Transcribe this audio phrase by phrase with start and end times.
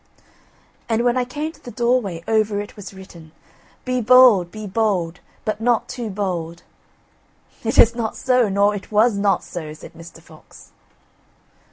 [0.89, 3.33] "And when I came to the doorway over it was written:
[3.85, 6.63] BE BOLD, BE BOLD, BUT NOT TOO BOLD.
[7.63, 10.19] "It is not so, nor it was not so," said Mr.
[10.19, 10.71] Fox.